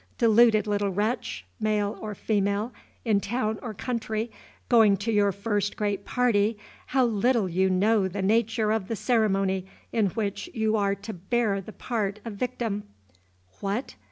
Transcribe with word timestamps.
Deluded 0.17 0.65
little 0.65 0.89
wretch, 0.89 1.45
male 1.59 1.95
or 2.01 2.15
female, 2.15 2.73
in 3.05 3.19
town 3.19 3.59
or 3.61 3.71
country, 3.71 4.31
going 4.67 4.97
to 4.97 5.11
your 5.11 5.31
first 5.31 5.77
great 5.77 6.05
party, 6.05 6.57
how 6.87 7.05
little 7.05 7.47
you 7.47 7.69
know 7.69 8.07
the 8.07 8.23
nature 8.23 8.71
of 8.71 8.87
the 8.87 8.95
ceremony 8.95 9.67
in 9.91 10.07
which 10.07 10.49
you 10.55 10.75
are 10.75 10.95
to 10.95 11.13
bear 11.13 11.61
the 11.61 11.71
part 11.71 12.19
of 12.25 12.33
victim! 12.33 12.85
What! 13.59 13.93